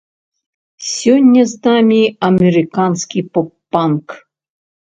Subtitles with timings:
[0.93, 4.07] Сёння з намі амерыканскі поп-панк.